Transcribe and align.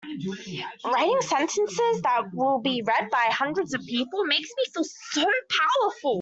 Writing 0.83 1.21
sentences 1.21 2.01
that 2.01 2.23
will 2.33 2.57
be 2.59 2.81
read 2.81 3.11
by 3.11 3.27
hundreds 3.31 3.75
of 3.75 3.85
people 3.85 4.25
makes 4.25 4.49
me 4.57 4.63
feel 4.73 4.83
so 4.83 5.21
powerful! 5.23 6.09